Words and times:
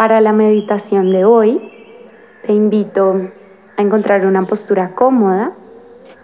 Para 0.00 0.22
la 0.22 0.32
meditación 0.32 1.12
de 1.12 1.26
hoy, 1.26 1.60
te 2.46 2.54
invito 2.54 3.20
a 3.76 3.82
encontrar 3.82 4.24
una 4.24 4.44
postura 4.44 4.94
cómoda 4.94 5.52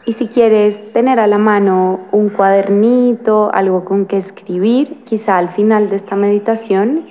y 0.06 0.14
si 0.14 0.28
quieres 0.28 0.94
tener 0.94 1.20
a 1.20 1.26
la 1.26 1.36
mano 1.36 2.00
un 2.10 2.30
cuadernito, 2.30 3.50
algo 3.52 3.84
con 3.84 4.06
que 4.06 4.16
escribir, 4.16 5.04
quizá 5.04 5.36
al 5.36 5.50
final 5.50 5.90
de 5.90 5.96
esta 5.96 6.16
meditación 6.16 7.04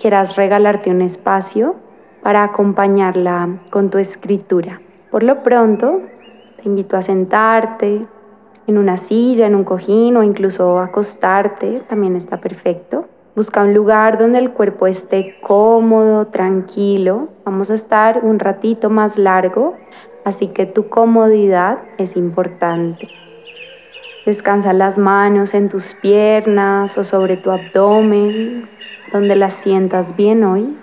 quieras 0.00 0.34
regalarte 0.34 0.90
un 0.90 1.02
espacio 1.02 1.76
para 2.20 2.42
acompañarla 2.42 3.60
con 3.70 3.88
tu 3.88 3.98
escritura. 3.98 4.80
Por 5.12 5.22
lo 5.22 5.44
pronto, 5.44 6.00
te 6.60 6.68
invito 6.68 6.96
a 6.96 7.02
sentarte 7.02 8.04
en 8.66 8.76
una 8.76 8.96
silla, 8.96 9.46
en 9.46 9.54
un 9.54 9.62
cojín 9.62 10.16
o 10.16 10.24
incluso 10.24 10.80
acostarte, 10.80 11.84
también 11.88 12.16
está 12.16 12.38
perfecto. 12.38 13.06
Busca 13.38 13.62
un 13.62 13.72
lugar 13.72 14.18
donde 14.18 14.40
el 14.40 14.50
cuerpo 14.50 14.88
esté 14.88 15.36
cómodo, 15.40 16.28
tranquilo. 16.28 17.28
Vamos 17.44 17.70
a 17.70 17.76
estar 17.76 18.24
un 18.24 18.40
ratito 18.40 18.90
más 18.90 19.16
largo, 19.16 19.74
así 20.24 20.48
que 20.48 20.66
tu 20.66 20.88
comodidad 20.88 21.78
es 21.98 22.16
importante. 22.16 23.08
Descansa 24.26 24.72
las 24.72 24.98
manos 24.98 25.54
en 25.54 25.68
tus 25.68 25.94
piernas 25.94 26.98
o 26.98 27.04
sobre 27.04 27.36
tu 27.36 27.52
abdomen, 27.52 28.68
donde 29.12 29.36
las 29.36 29.54
sientas 29.54 30.16
bien 30.16 30.42
hoy. 30.42 30.76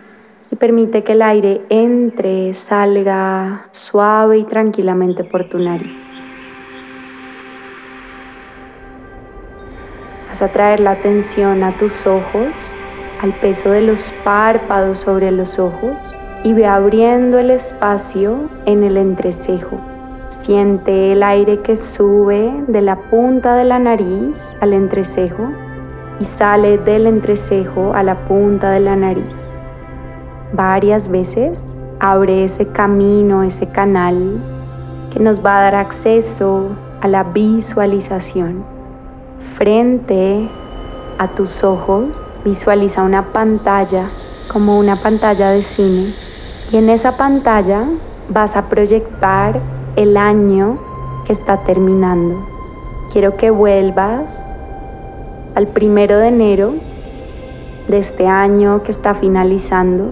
Y 0.50 0.56
permite 0.56 1.04
que 1.04 1.12
el 1.12 1.24
aire 1.24 1.60
entre, 1.68 2.54
salga 2.54 3.66
suave 3.74 4.38
y 4.38 4.44
tranquilamente 4.46 5.26
por 5.26 5.50
tu 5.50 5.60
nariz. 5.60 6.15
Vas 10.36 10.50
a 10.50 10.52
traer 10.52 10.82
la 10.82 10.92
atención 10.92 11.64
a 11.64 11.72
tus 11.72 12.06
ojos, 12.06 12.48
al 13.24 13.32
peso 13.32 13.72
de 13.72 13.80
los 13.80 14.12
párpados 14.26 15.00
sobre 15.00 15.32
los 15.32 15.60
ojos 15.60 15.94
y 16.44 16.52
ve 16.52 16.66
abriendo 16.66 17.40
el 17.40 17.52
espacio 17.52 18.50
en 18.66 18.84
el 18.84 18.98
entrecejo. 18.98 19.80
Siente 20.42 21.14
el 21.14 21.24
aire 21.24 21.62
que 21.62 21.78
sube 21.78 22.52
de 22.68 22.82
la 22.82 22.98
punta 22.98 23.56
de 23.56 23.64
la 23.64 23.80
nariz 23.80 24.36
al 24.60 24.74
entrecejo 24.74 25.54
y 26.20 26.26
sale 26.26 26.80
del 26.80 27.08
entrecejo 27.08 27.94
a 27.94 28.04
la 28.04 28.16
punta 28.28 28.72
de 28.72 28.82
la 28.82 28.98
nariz. 28.98 29.38
Varias 30.52 31.08
veces 31.08 31.64
abre 32.02 32.44
ese 32.44 32.68
camino, 32.68 33.42
ese 33.42 33.68
canal 33.68 34.44
que 35.14 35.22
nos 35.22 35.40
va 35.46 35.60
a 35.60 35.62
dar 35.62 35.76
acceso 35.76 36.76
a 37.00 37.08
la 37.08 37.24
visualización 37.24 38.75
frente 39.58 40.50
a 41.18 41.30
tus 41.30 41.64
ojos 41.64 42.06
visualiza 42.44 43.04
una 43.04 43.32
pantalla 43.32 44.06
como 44.52 44.78
una 44.78 44.96
pantalla 44.96 45.52
de 45.52 45.64
cine 45.64 46.14
y 46.72 46.78
en 46.78 46.90
esa 46.90 47.18
pantalla 47.18 47.86
vas 48.30 48.56
a 48.56 48.64
proyectar 48.64 49.60
el 49.96 50.18
año 50.18 50.78
que 51.26 51.34
está 51.34 51.58
terminando. 51.58 52.46
Quiero 53.12 53.38
que 53.38 53.50
vuelvas 53.50 54.58
al 55.56 55.68
primero 55.68 56.18
de 56.18 56.28
enero 56.28 56.74
de 57.88 58.00
este 58.00 58.28
año 58.28 58.84
que 58.84 58.92
está 58.92 59.16
finalizando, 59.16 60.12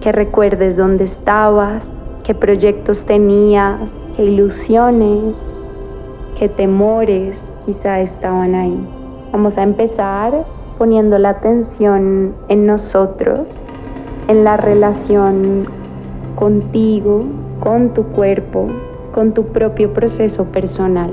que 0.00 0.12
recuerdes 0.12 0.76
dónde 0.76 1.04
estabas, 1.04 1.96
qué 2.22 2.34
proyectos 2.34 3.04
tenías, 3.04 3.80
qué 4.16 4.24
ilusiones, 4.24 5.42
qué 6.38 6.48
temores, 6.48 7.53
quizá 7.64 8.00
estaban 8.00 8.54
ahí. 8.54 8.78
Vamos 9.32 9.58
a 9.58 9.62
empezar 9.62 10.44
poniendo 10.78 11.18
la 11.18 11.30
atención 11.30 12.34
en 12.48 12.66
nosotros, 12.66 13.40
en 14.28 14.44
la 14.44 14.56
relación 14.56 15.66
contigo, 16.34 17.24
con 17.60 17.90
tu 17.90 18.04
cuerpo, 18.04 18.68
con 19.12 19.32
tu 19.32 19.46
propio 19.46 19.92
proceso 19.92 20.44
personal. 20.46 21.10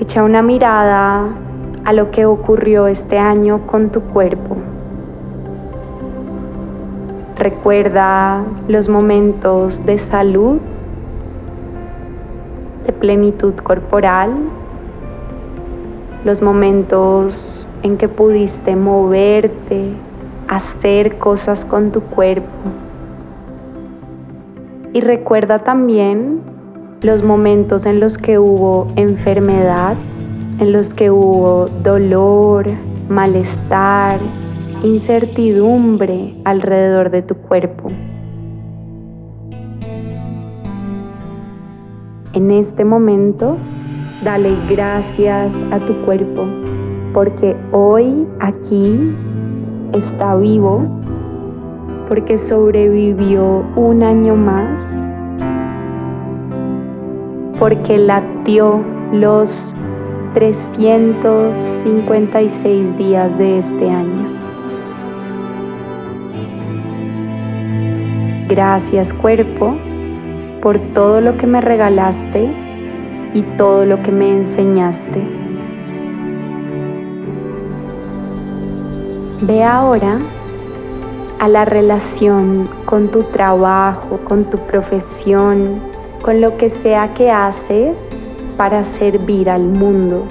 Echa 0.00 0.22
una 0.22 0.42
mirada 0.42 1.28
a 1.84 1.92
lo 1.92 2.10
que 2.10 2.26
ocurrió 2.26 2.86
este 2.86 3.18
año 3.18 3.60
con 3.66 3.90
tu 3.90 4.00
cuerpo. 4.02 4.56
Recuerda 7.38 8.44
los 8.66 8.88
momentos 8.88 9.84
de 9.86 9.98
salud, 9.98 10.58
de 12.86 12.92
plenitud 12.92 13.54
corporal 13.54 14.30
los 16.24 16.42
momentos 16.42 17.66
en 17.82 17.96
que 17.96 18.08
pudiste 18.08 18.76
moverte, 18.76 19.90
hacer 20.48 21.18
cosas 21.18 21.64
con 21.64 21.92
tu 21.92 22.00
cuerpo. 22.00 22.48
Y 24.92 25.00
recuerda 25.00 25.60
también 25.60 26.40
los 27.02 27.22
momentos 27.22 27.86
en 27.86 28.00
los 28.00 28.18
que 28.18 28.38
hubo 28.38 28.88
enfermedad, 28.96 29.94
en 30.58 30.72
los 30.72 30.94
que 30.94 31.10
hubo 31.10 31.68
dolor, 31.82 32.66
malestar, 33.08 34.18
incertidumbre 34.82 36.34
alrededor 36.44 37.10
de 37.10 37.22
tu 37.22 37.34
cuerpo. 37.34 37.88
En 42.32 42.50
este 42.50 42.84
momento 42.84 43.56
Dale 44.22 44.54
gracias 44.68 45.54
a 45.70 45.78
tu 45.78 45.94
cuerpo 46.04 46.46
porque 47.12 47.54
hoy 47.72 48.26
aquí 48.40 49.14
está 49.94 50.36
vivo, 50.36 50.82
porque 52.08 52.36
sobrevivió 52.36 53.64
un 53.74 54.02
año 54.02 54.36
más, 54.36 54.82
porque 57.58 57.96
latió 57.96 58.82
los 59.12 59.74
356 60.34 62.98
días 62.98 63.38
de 63.38 63.60
este 63.60 63.88
año. 63.88 64.28
Gracias 68.48 69.14
cuerpo 69.14 69.74
por 70.60 70.78
todo 70.92 71.22
lo 71.22 71.38
que 71.38 71.46
me 71.46 71.62
regalaste 71.62 72.50
y 73.36 73.42
todo 73.58 73.84
lo 73.84 74.02
que 74.02 74.10
me 74.10 74.30
enseñaste. 74.30 75.22
Ve 79.42 79.62
ahora 79.62 80.18
a 81.38 81.46
la 81.46 81.66
relación 81.66 82.66
con 82.86 83.08
tu 83.08 83.24
trabajo, 83.24 84.20
con 84.24 84.44
tu 84.44 84.56
profesión, 84.56 85.80
con 86.22 86.40
lo 86.40 86.56
que 86.56 86.70
sea 86.70 87.12
que 87.12 87.30
haces 87.30 87.98
para 88.56 88.86
servir 88.86 89.50
al 89.50 89.64
mundo. 89.64 90.22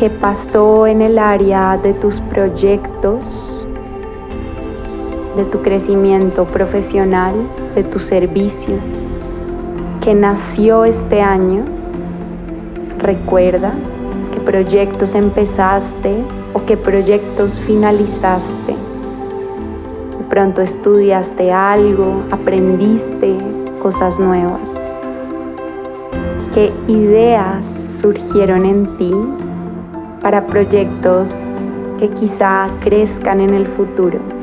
¿Qué 0.00 0.08
pasó 0.08 0.86
en 0.86 1.02
el 1.02 1.18
área 1.18 1.76
de 1.76 1.92
tus 1.92 2.18
proyectos? 2.20 3.50
de 5.36 5.44
tu 5.46 5.62
crecimiento 5.62 6.44
profesional, 6.44 7.34
de 7.74 7.84
tu 7.84 7.98
servicio, 7.98 8.76
que 10.00 10.14
nació 10.14 10.84
este 10.84 11.20
año. 11.20 11.64
Recuerda 12.98 13.72
qué 14.32 14.40
proyectos 14.40 15.14
empezaste 15.14 16.24
o 16.52 16.64
qué 16.64 16.76
proyectos 16.76 17.58
finalizaste. 17.60 18.72
De 20.18 20.24
pronto 20.30 20.62
estudiaste 20.62 21.52
algo, 21.52 22.22
aprendiste 22.30 23.36
cosas 23.82 24.18
nuevas. 24.18 24.68
¿Qué 26.54 26.72
ideas 26.86 27.66
surgieron 28.00 28.64
en 28.64 28.86
ti 28.96 29.12
para 30.22 30.46
proyectos 30.46 31.32
que 31.98 32.08
quizá 32.08 32.68
crezcan 32.80 33.40
en 33.40 33.54
el 33.54 33.66
futuro? 33.66 34.33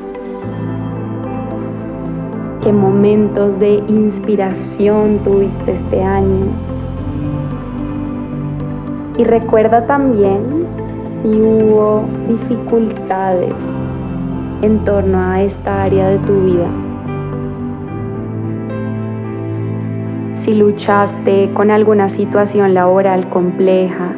Qué 2.64 2.72
momentos 2.72 3.60
de 3.60 3.76
inspiración 3.88 5.20
tuviste 5.24 5.74
este 5.74 6.04
año. 6.04 6.46
Y 9.18 9.24
recuerda 9.24 9.88
también 9.88 10.68
si 11.22 11.28
hubo 11.42 12.04
dificultades 12.28 13.56
en 14.62 14.80
torno 14.86 15.20
a 15.20 15.42
esta 15.42 15.84
área 15.84 16.10
de 16.10 16.20
tu 16.20 16.44
vida. 16.44 16.68
Si 20.36 20.54
luchaste 20.54 21.52
con 21.54 21.72
alguna 21.72 22.10
situación 22.10 22.74
laboral 22.74 23.30
compleja, 23.30 24.14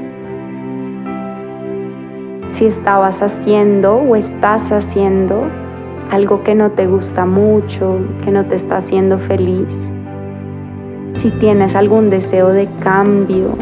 si 2.50 2.66
estabas 2.66 3.22
haciendo 3.22 3.96
o 3.96 4.16
estás 4.16 4.72
haciendo 4.72 5.48
algo 6.14 6.44
que 6.44 6.54
no 6.54 6.70
te 6.70 6.86
gusta 6.86 7.26
mucho, 7.26 7.98
que 8.24 8.30
no 8.30 8.46
te 8.46 8.56
está 8.56 8.78
haciendo 8.78 9.18
feliz, 9.18 9.76
si 11.16 11.32
tienes 11.32 11.76
algún 11.76 12.12
deseo 12.12 12.50
de 12.50 12.70
cambio, 12.82 13.58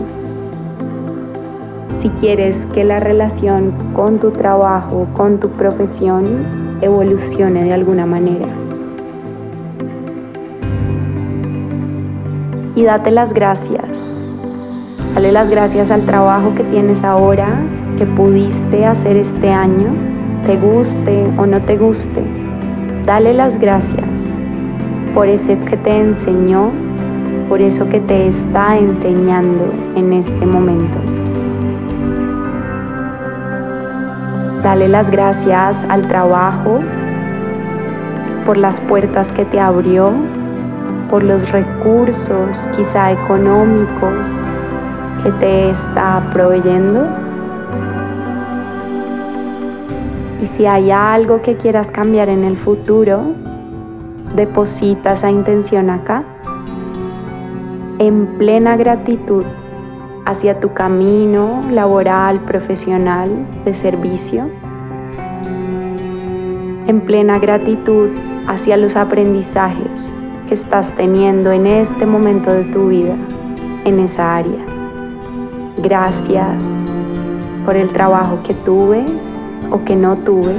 si 2.01 2.09
quieres 2.09 2.57
que 2.73 2.83
la 2.83 2.99
relación 2.99 3.71
con 3.95 4.19
tu 4.19 4.31
trabajo, 4.31 5.07
con 5.13 5.39
tu 5.39 5.49
profesión, 5.51 6.25
evolucione 6.81 7.63
de 7.63 7.71
alguna 7.71 8.05
manera. 8.05 8.49
Y 12.75 12.83
date 12.83 13.11
las 13.11 13.31
gracias. 13.31 13.87
Dale 15.15 15.31
las 15.31 15.49
gracias 15.49 15.89
al 15.89 16.01
trabajo 16.01 16.53
que 16.55 16.63
tienes 16.65 17.01
ahora, 17.05 17.47
que 17.97 18.05
pudiste 18.05 18.85
hacer 18.85 19.15
este 19.15 19.51
año, 19.51 20.10
te 20.45 20.57
guste 20.57 21.23
o 21.37 21.45
no 21.45 21.59
te 21.61 21.77
guste. 21.77 22.23
Dale 23.05 23.33
las 23.33 23.59
gracias 23.59 24.05
por 25.13 25.27
ese 25.27 25.57
que 25.57 25.77
te 25.77 25.99
enseñó, 25.99 26.71
por 27.49 27.61
eso 27.61 27.87
que 27.89 27.99
te 27.99 28.27
está 28.27 28.77
enseñando 28.77 29.69
en 29.95 30.13
este 30.13 30.45
momento. 30.45 30.97
Dale 34.63 34.87
las 34.87 35.09
gracias 35.09 35.75
al 35.89 36.07
trabajo 36.07 36.79
por 38.45 38.57
las 38.57 38.79
puertas 38.81 39.31
que 39.31 39.45
te 39.45 39.59
abrió, 39.59 40.11
por 41.09 41.23
los 41.23 41.49
recursos 41.51 42.67
quizá 42.75 43.11
económicos 43.11 44.27
que 45.23 45.31
te 45.33 45.71
está 45.71 46.21
proveyendo. 46.31 47.30
Y 50.41 50.47
si 50.47 50.65
hay 50.65 50.89
algo 50.89 51.41
que 51.43 51.55
quieras 51.55 51.91
cambiar 51.91 52.27
en 52.27 52.43
el 52.43 52.57
futuro, 52.57 53.21
deposita 54.35 55.13
esa 55.13 55.29
intención 55.29 55.89
acá 55.89 56.23
en 57.99 58.25
plena 58.39 58.75
gratitud 58.75 59.43
hacia 60.25 60.59
tu 60.59 60.73
camino 60.73 61.61
laboral, 61.69 62.39
profesional, 62.39 63.29
de 63.63 63.75
servicio, 63.75 64.49
en 66.87 67.01
plena 67.01 67.37
gratitud 67.37 68.09
hacia 68.47 68.77
los 68.77 68.95
aprendizajes 68.95 69.91
que 70.47 70.55
estás 70.55 70.91
teniendo 70.95 71.51
en 71.51 71.67
este 71.67 72.07
momento 72.07 72.51
de 72.51 72.63
tu 72.63 72.87
vida, 72.87 73.13
en 73.85 73.99
esa 73.99 74.37
área. 74.37 74.65
Gracias 75.77 76.63
por 77.63 77.75
el 77.75 77.89
trabajo 77.89 78.39
que 78.47 78.55
tuve 78.55 79.05
o 79.71 79.83
que 79.83 79.95
no 79.95 80.17
tuve. 80.17 80.53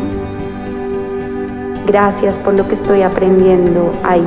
Gracias 1.86 2.38
por 2.38 2.54
lo 2.54 2.66
que 2.66 2.74
estoy 2.74 3.02
aprendiendo 3.02 3.92
ahí. 4.02 4.26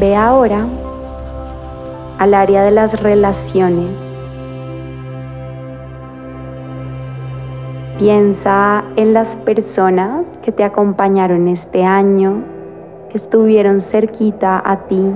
Ve 0.00 0.14
ahora 0.14 0.66
al 2.18 2.34
área 2.34 2.62
de 2.62 2.70
las 2.70 3.00
relaciones. 3.02 4.07
Piensa 7.98 8.84
en 8.94 9.12
las 9.12 9.34
personas 9.38 10.28
que 10.44 10.52
te 10.52 10.62
acompañaron 10.62 11.48
este 11.48 11.84
año, 11.84 12.44
que 13.10 13.16
estuvieron 13.18 13.80
cerquita 13.80 14.62
a 14.64 14.86
ti. 14.86 15.10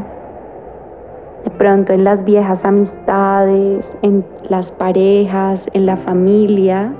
De 1.44 1.50
pronto 1.50 1.92
en 1.92 2.02
las 2.02 2.24
viejas 2.24 2.64
amistades, 2.64 3.96
en 4.02 4.24
las 4.48 4.72
parejas, 4.72 5.70
en 5.72 5.86
la 5.86 5.96
familia 5.96 6.92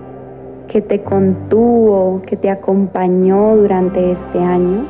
que 0.68 0.82
te 0.82 1.02
contuvo, 1.02 2.22
que 2.26 2.36
te 2.36 2.48
acompañó 2.48 3.56
durante 3.56 4.12
este 4.12 4.38
año. 4.38 4.84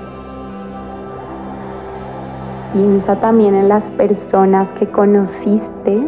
Piensa 2.75 3.17
también 3.17 3.55
en 3.55 3.69
las 3.69 3.91
personas 3.93 4.71
que 4.75 4.87
conociste, 4.87 6.06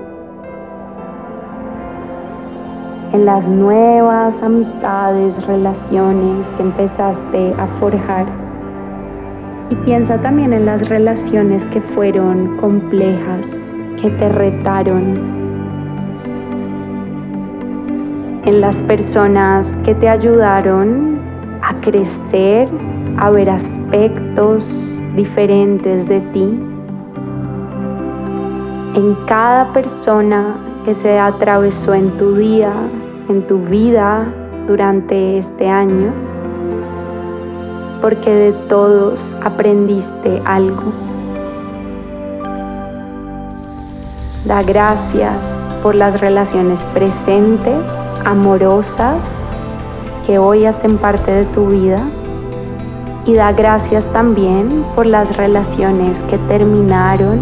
en 3.14 3.26
las 3.26 3.46
nuevas 3.46 4.42
amistades, 4.42 5.46
relaciones 5.46 6.48
que 6.56 6.64
empezaste 6.64 7.54
a 7.56 7.66
forjar. 7.78 8.26
Y 9.70 9.76
piensa 9.76 10.18
también 10.18 10.52
en 10.52 10.66
las 10.66 10.88
relaciones 10.88 11.64
que 11.66 11.80
fueron 11.80 12.56
complejas, 12.56 13.48
que 14.02 14.10
te 14.10 14.28
retaron, 14.30 15.14
en 18.44 18.60
las 18.60 18.82
personas 18.82 19.68
que 19.84 19.94
te 19.94 20.08
ayudaron 20.08 21.20
a 21.62 21.80
crecer, 21.82 22.68
a 23.16 23.30
ver 23.30 23.48
aspectos 23.48 24.68
diferentes 25.14 26.08
de 26.08 26.18
ti. 26.32 26.58
En 28.96 29.14
cada 29.26 29.72
persona 29.72 30.56
que 30.84 30.96
se 30.96 31.16
atravesó 31.16 31.94
en 31.94 32.10
tu 32.18 32.34
día, 32.34 32.72
en 33.28 33.46
tu 33.46 33.58
vida 33.58 34.26
durante 34.66 35.38
este 35.38 35.68
año, 35.68 36.12
porque 38.00 38.30
de 38.30 38.52
todos 38.68 39.36
aprendiste 39.42 40.42
algo. 40.44 40.92
Da 44.44 44.62
gracias 44.62 45.38
por 45.82 45.94
las 45.94 46.20
relaciones 46.20 46.80
presentes, 46.92 47.82
amorosas, 48.24 49.26
que 50.26 50.38
hoy 50.38 50.64
hacen 50.64 50.98
parte 50.98 51.30
de 51.30 51.44
tu 51.46 51.66
vida 51.66 51.98
y 53.26 53.34
da 53.34 53.52
gracias 53.52 54.06
también 54.12 54.84
por 54.94 55.06
las 55.06 55.34
relaciones 55.36 56.22
que 56.24 56.36
terminaron, 56.38 57.40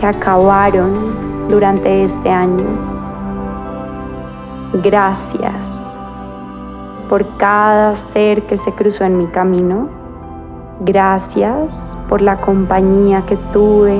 que 0.00 0.06
acabaron 0.06 1.48
durante 1.48 2.04
este 2.04 2.30
año. 2.30 2.95
Gracias 4.82 5.98
por 7.08 7.26
cada 7.38 7.96
ser 7.96 8.42
que 8.42 8.58
se 8.58 8.72
cruzó 8.72 9.04
en 9.04 9.16
mi 9.16 9.26
camino. 9.26 9.88
Gracias 10.80 11.96
por 12.08 12.20
la 12.20 12.40
compañía 12.40 13.24
que 13.26 13.36
tuve, 13.52 13.98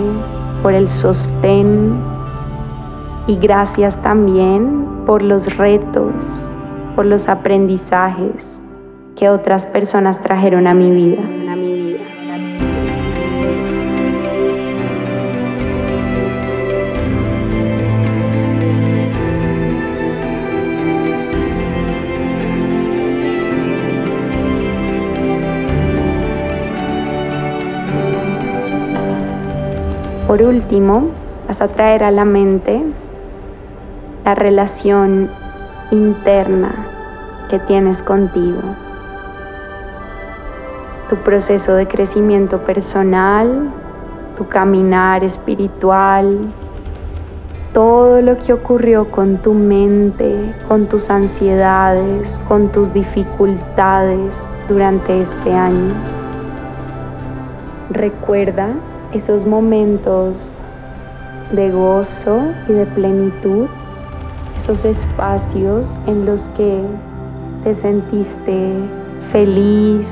por 0.63 0.75
el 0.75 0.89
sostén 0.89 1.99
y 3.27 3.37
gracias 3.37 4.01
también 4.03 4.87
por 5.07 5.23
los 5.23 5.57
retos, 5.57 6.13
por 6.95 7.07
los 7.07 7.29
aprendizajes 7.29 8.47
que 9.17 9.31
otras 9.31 9.65
personas 9.67 10.21
trajeron 10.21 10.67
a 10.67 10.75
mi 10.75 10.91
vida. 10.91 11.23
Por 30.37 30.49
último, 30.49 31.13
vas 31.49 31.63
a 31.63 31.69
traer 31.69 32.05
a 32.05 32.11
la 32.11 32.27
mente 32.27 32.83
la 34.23 34.35
relación 34.35 35.31
interna 35.91 36.75
que 37.49 37.59
tienes 37.59 38.03
contigo 38.03 38.61
tu 41.09 41.17
proceso 41.17 41.73
de 41.73 41.89
crecimiento 41.89 42.59
personal, 42.67 43.71
tu 44.37 44.47
caminar 44.47 45.25
espiritual, 45.25 46.53
todo 47.73 48.21
lo 48.21 48.37
que 48.37 48.53
ocurrió 48.53 49.11
con 49.11 49.39
tu 49.39 49.55
mente, 49.55 50.55
con 50.69 50.85
tus 50.85 51.09
ansiedades, 51.09 52.39
con 52.47 52.69
tus 52.69 52.93
dificultades 52.93 54.37
durante 54.69 55.23
este 55.23 55.55
año. 55.55 55.95
Recuerda 57.89 58.69
esos 59.13 59.47
momentos 59.47 60.59
de 61.53 61.71
gozo 61.71 62.41
y 62.69 62.73
de 62.73 62.87
plenitud, 62.87 63.67
esos 64.57 64.85
espacios 64.85 65.97
en 66.07 66.27
los 66.27 66.49
que 66.51 66.81
te 67.65 67.75
sentiste 67.75 68.73
feliz, 69.33 70.09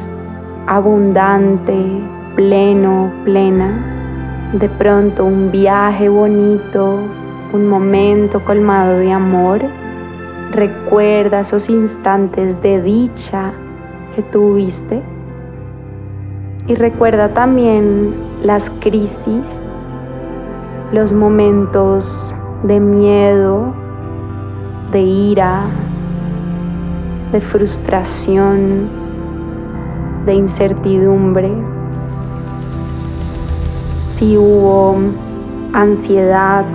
abundante, 0.67 1.75
pleno, 2.37 3.11
plena. 3.25 4.53
De 4.53 4.69
pronto 4.69 5.25
un 5.25 5.51
viaje 5.51 6.09
bonito, 6.09 6.99
un 7.53 7.69
momento 7.69 8.45
colmado 8.45 8.99
de 8.99 9.13
amor. 9.13 9.61
Recuerda 10.53 11.41
esos 11.41 11.69
instantes 11.69 12.61
de 12.63 12.81
dicha 12.81 13.53
que 14.15 14.23
tuviste. 14.23 15.03
Y 16.67 16.75
recuerda 16.77 17.35
también 17.35 18.15
las 18.45 18.69
crisis, 18.81 19.43
los 20.93 21.15
momentos 21.15 22.35
de 22.63 22.79
miedo, 22.79 23.73
de 24.93 25.01
ira, 25.01 25.63
de 27.33 27.41
frustración, 27.41 28.91
de 30.27 30.35
incertidumbre. 30.35 31.51
Si 34.17 34.37
hubo 34.37 34.99
ansiedad, 35.73 36.67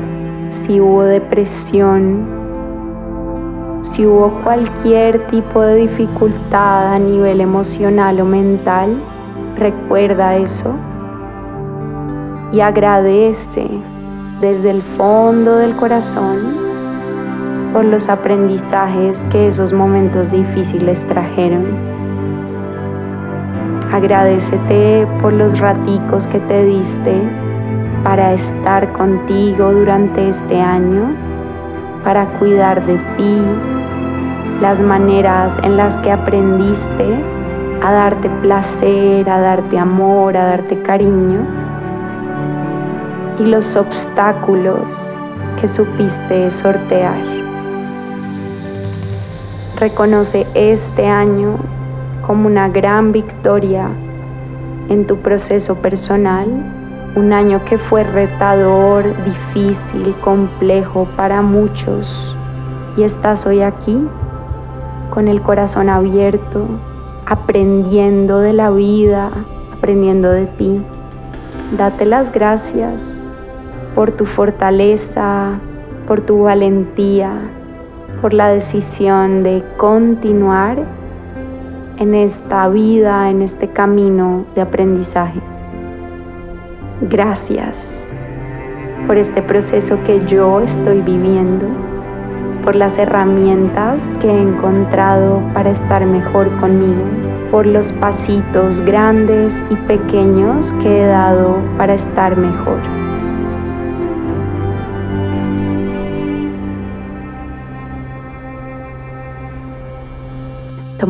si 0.50 0.82
hubo 0.82 1.04
depresión, 1.04 2.26
si 3.92 4.08
hubo 4.08 4.32
cualquier 4.44 5.28
tipo 5.28 5.62
de 5.62 5.76
dificultad 5.76 6.94
a 6.96 6.98
nivel 6.98 7.42
emocional 7.42 8.20
o 8.22 8.26
mental, 8.26 9.04
recuerda 9.56 10.36
eso 10.36 10.74
y 12.52 12.62
agradece 12.62 13.68
desde 14.42 14.72
el 14.72 14.82
fondo 14.98 15.58
del 15.58 15.76
corazón 15.76 16.70
por 17.74 17.86
los 17.86 18.10
aprendizajes 18.10 19.20
que 19.32 19.48
esos 19.48 19.74
momentos 19.74 20.32
difíciles 20.32 21.00
trajeron. 21.08 21.66
Agradecete 23.92 25.08
por 25.22 25.34
los 25.34 25.60
raticos 25.60 26.26
que 26.28 26.40
te 26.40 26.66
diste 26.66 27.22
para 28.04 28.34
estar 28.34 28.92
contigo 28.94 29.72
durante 29.72 30.30
este 30.30 30.60
año, 30.60 31.14
para 32.04 32.26
cuidar 32.40 32.84
de 32.86 32.98
ti, 33.18 33.42
las 34.62 34.80
maneras 34.80 35.54
en 35.64 35.78
las 35.78 35.96
que 36.02 36.12
aprendiste 36.12 37.24
a 37.84 37.92
darte 37.92 38.30
placer, 38.42 39.30
a 39.30 39.40
darte 39.40 39.78
amor, 39.78 40.36
a 40.36 40.46
darte 40.46 40.82
cariño 40.82 41.69
y 43.40 43.44
los 43.44 43.76
obstáculos 43.78 44.94
que 45.60 45.68
supiste 45.68 46.52
sortear. 46.52 47.18
Reconoce 49.78 50.46
este 50.56 51.08
año 51.08 51.56
como 52.28 52.48
una 52.48 52.68
gran 52.68 53.14
victoria 53.14 53.88
en 54.90 55.08
tu 55.08 55.18
proceso 55.18 55.76
personal, 55.76 56.48
un 57.16 57.32
año 57.32 57.64
que 57.64 57.78
fue 57.78 58.04
retador, 58.04 59.06
difícil, 59.24 60.14
complejo 60.22 61.08
para 61.16 61.42
muchos 61.42 62.36
y 62.98 63.04
estás 63.04 63.46
hoy 63.46 63.62
aquí 63.62 63.98
con 65.12 65.28
el 65.28 65.42
corazón 65.42 65.90
abierto, 65.90 66.66
aprendiendo 67.26 68.40
de 68.40 68.54
la 68.54 68.70
vida, 68.70 69.32
aprendiendo 69.74 70.30
de 70.30 70.46
ti. 70.46 70.82
Date 71.78 72.06
las 72.06 72.32
gracias 72.32 73.19
por 73.96 74.12
tu 74.12 74.26
fortaleza, 74.26 75.60
por 76.08 76.22
tu 76.22 76.44
valentía, 76.44 77.32
por 78.22 78.34
la 78.34 78.50
decisión 78.50 79.44
de 79.44 79.64
continuar 79.78 80.78
en 81.98 82.16
esta 82.16 82.68
vida, 82.70 83.30
en 83.30 83.42
este 83.42 83.68
camino 83.68 84.46
de 84.56 84.62
aprendizaje. 84.62 85.40
Gracias 87.02 87.78
por 89.08 89.18
este 89.18 89.42
proceso 89.42 89.98
que 90.06 90.26
yo 90.26 90.62
estoy 90.62 91.02
viviendo, 91.02 91.66
por 92.64 92.76
las 92.76 92.98
herramientas 92.98 94.02
que 94.22 94.30
he 94.30 94.42
encontrado 94.42 95.42
para 95.54 95.72
estar 95.72 96.06
mejor 96.06 96.50
conmigo, 96.60 97.04
por 97.52 97.66
los 97.66 97.92
pasitos 97.94 98.82
grandes 98.82 99.56
y 99.70 99.76
pequeños 99.76 100.72
que 100.84 101.02
he 101.02 101.06
dado 101.06 101.58
para 101.78 101.96
estar 101.96 102.38
mejor. 102.38 103.09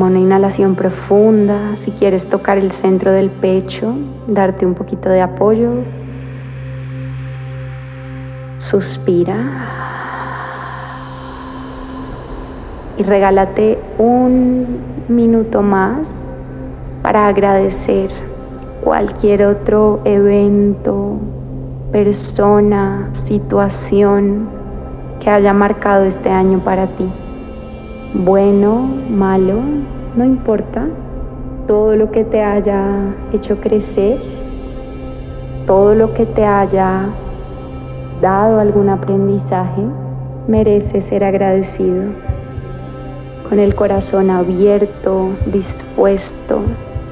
Una 0.01 0.17
inhalación 0.17 0.75
profunda. 0.75 1.75
Si 1.83 1.91
quieres 1.91 2.25
tocar 2.25 2.57
el 2.57 2.71
centro 2.71 3.11
del 3.11 3.29
pecho, 3.29 3.93
darte 4.27 4.65
un 4.65 4.73
poquito 4.73 5.09
de 5.09 5.21
apoyo. 5.21 5.69
Suspira. 8.59 9.35
Y 12.97 13.03
regálate 13.03 13.77
un 13.97 14.79
minuto 15.09 15.61
más 15.61 16.31
para 17.03 17.27
agradecer 17.27 18.09
cualquier 18.81 19.43
otro 19.43 19.99
evento, 20.05 21.19
persona, 21.91 23.09
situación 23.25 24.47
que 25.19 25.29
haya 25.29 25.53
marcado 25.53 26.05
este 26.05 26.29
año 26.29 26.59
para 26.59 26.87
ti 26.87 27.11
bueno, 28.13 28.89
malo, 29.09 29.59
no 30.15 30.25
importa. 30.25 30.87
Todo 31.67 31.95
lo 31.95 32.09
que 32.09 32.23
te 32.23 32.41
haya 32.41 33.13
hecho 33.31 33.61
crecer, 33.61 34.19
todo 35.67 35.93
lo 35.93 36.13
que 36.15 36.25
te 36.25 36.43
haya 36.43 37.09
dado 38.21 38.59
algún 38.59 38.89
aprendizaje, 38.89 39.83
merece 40.47 41.01
ser 41.01 41.23
agradecido. 41.23 42.05
Con 43.47 43.59
el 43.59 43.75
corazón 43.75 44.31
abierto, 44.31 45.29
dispuesto 45.51 46.61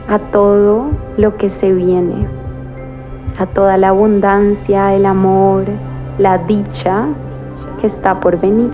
a 0.08 0.18
todo 0.18 0.88
lo 1.18 1.36
que 1.38 1.51
se 1.51 1.74
viene, 1.74 2.25
a 3.38 3.46
toda 3.46 3.77
la 3.77 3.89
abundancia, 3.89 4.96
el 4.96 5.06
amor, 5.06 5.66
la 6.18 6.39
dicha 6.39 7.06
que 7.80 7.86
está 7.86 8.20
por 8.20 8.39
venir. 8.39 8.72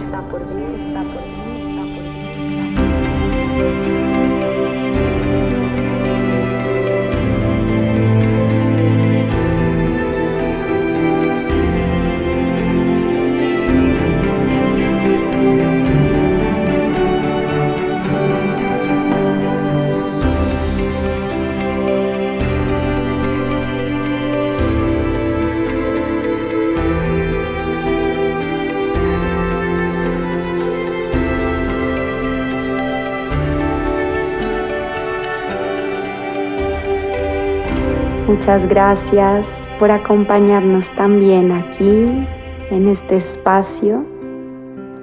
Muchas 38.44 38.68
gracias 38.68 39.48
por 39.80 39.90
acompañarnos 39.90 40.92
también 40.98 41.54
aquí 41.54 42.28
en 42.72 42.90
este 42.90 43.16
espacio 43.16 44.04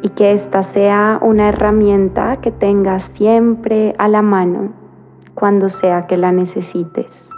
y 0.03 0.11
que 0.11 0.35
esta 0.35 0.63
sea 0.63 1.19
una 1.23 1.49
herramienta 1.49 2.43
que 2.43 2.51
tengas 2.51 3.05
siempre 3.05 3.95
a 3.97 4.09
la 4.09 4.21
mano 4.21 4.75
cuando 5.33 5.71
sea 5.71 6.07
que 6.07 6.19
la 6.19 6.33
necesites. 6.33 7.31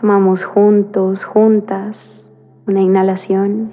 Tomamos 0.00 0.44
juntos, 0.44 1.24
juntas, 1.24 2.32
una 2.66 2.80
inhalación. 2.80 3.70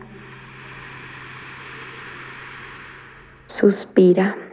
Suspira. 3.48 4.45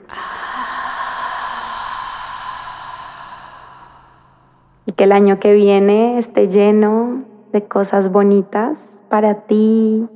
y 4.86 4.92
que 4.92 5.04
el 5.04 5.12
año 5.12 5.38
que 5.38 5.54
viene 5.54 6.18
esté 6.18 6.48
lleno 6.48 7.24
de 7.52 7.64
cosas 7.64 8.10
bonitas 8.10 9.02
para 9.08 9.42
ti, 9.42 10.08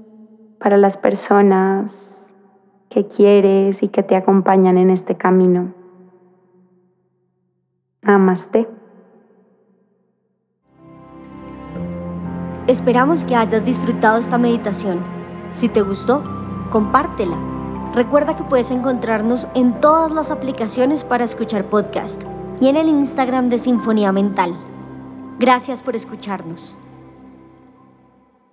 para 0.58 0.76
las 0.76 0.96
personas 0.96 2.32
que 2.88 3.06
quieres 3.06 3.82
y 3.82 3.88
que 3.88 4.02
te 4.02 4.16
acompañan 4.16 4.78
en 4.78 4.90
este 4.90 5.16
camino. 5.16 5.75
Namaste. 8.02 8.68
Esperamos 12.66 13.25
que 13.25 13.37
hayas 13.37 13.64
disfrutado 13.64 14.18
esta 14.18 14.38
meditación. 14.38 14.99
Si 15.50 15.68
te 15.68 15.82
gustó, 15.82 16.25
compártela. 16.70 17.37
Recuerda 17.94 18.35
que 18.37 18.42
puedes 18.42 18.70
encontrarnos 18.70 19.46
en 19.54 19.80
todas 19.80 20.11
las 20.11 20.30
aplicaciones 20.30 21.04
para 21.04 21.25
escuchar 21.25 21.64
podcast 21.64 22.25
y 22.60 22.68
en 22.68 22.76
el 22.76 22.88
Instagram 22.88 23.48
de 23.48 23.58
Sinfonía 23.58 24.12
Mental. 24.12 24.54
Gracias 25.38 25.82
por 25.82 25.96
escucharnos. 25.96 26.76